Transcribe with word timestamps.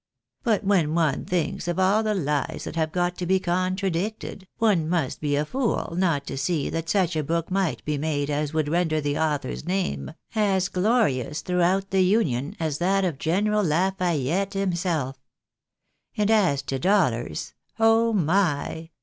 But 0.41 0.63
when 0.63 0.95
one 0.95 1.25
thinks 1.25 1.67
of 1.67 1.77
all 1.77 2.01
the 2.01 2.15
lies 2.15 2.63
that 2.63 2.75
have 2.75 2.91
got 2.91 3.15
to 3.19 3.27
be 3.27 3.39
contradicted, 3.39 4.47
one 4.57 4.89
must 4.89 5.21
be 5.21 5.35
a 5.35 5.45
fool 5.45 5.93
not 5.95 6.25
to 6.25 6.39
see 6.39 6.71
that 6.71 6.89
such 6.89 7.15
a 7.15 7.21
book 7.23 7.51
might 7.51 7.85
be 7.85 7.99
made 7.99 8.31
as 8.31 8.51
would 8.51 8.67
render 8.67 8.99
the 8.99 9.19
author's 9.19 9.63
name 9.63 10.15
as 10.33 10.69
glorious 10.69 11.41
throughout 11.41 11.91
the 11.91 12.01
Union 12.01 12.55
as 12.59 12.79
that 12.79 13.05
of 13.05 13.19
General 13.19 13.63
Lafayette 13.63 14.53
himself 14.55 15.17
And 16.17 16.31
as 16.31 16.63
to 16.63 16.79
dollars! 16.79 17.53
Oh, 17.79 18.11
my 18.11 18.89